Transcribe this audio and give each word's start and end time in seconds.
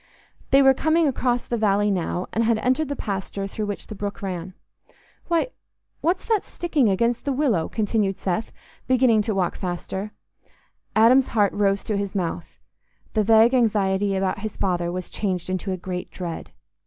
They 0.49 0.63
were 0.63 0.73
coming 0.73 1.07
across 1.07 1.45
the 1.45 1.59
valley 1.59 1.91
now, 1.91 2.25
and 2.33 2.43
had 2.43 2.57
entered 2.57 2.89
the 2.89 2.95
pasture 2.95 3.45
through 3.45 3.67
which 3.67 3.85
the 3.85 3.93
brook 3.93 4.23
ran. 4.23 4.55
"Why, 5.27 5.49
what's 6.01 6.25
that 6.25 6.41
sticking 6.43 6.89
against 6.89 7.23
the 7.23 7.31
willow?" 7.31 7.69
continued 7.69 8.17
Seth, 8.17 8.51
beginning 8.87 9.21
to 9.21 9.35
walk 9.35 9.55
faster. 9.55 10.11
Adam's 10.95 11.27
heart 11.37 11.53
rose 11.53 11.83
to 11.83 11.97
his 11.97 12.15
mouth: 12.15 12.57
the 13.13 13.23
vague 13.23 13.53
anxiety 13.53 14.15
about 14.15 14.39
his 14.39 14.57
father 14.57 14.91
was 14.91 15.07
changed 15.07 15.51
into 15.51 15.71
a 15.71 15.77
great 15.77 16.09
dread. 16.09 16.49